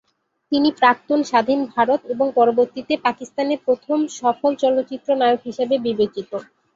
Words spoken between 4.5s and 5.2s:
চলচ্চিত্র